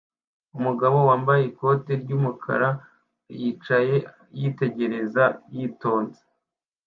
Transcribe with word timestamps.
Umugabo 0.57 0.97
wambaye 1.09 1.41
ikoti 1.49 1.91
ry'umukara 2.01 2.69
yicaye 3.39 3.95
yitegereza 4.39 5.23
yitonze 5.55 6.21